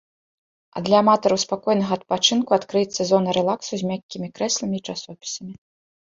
[0.79, 5.53] А для аматараў спакойнага адпачынку адкрыецца зона рэлаксу з мяккімі крэсламі і часопісамі.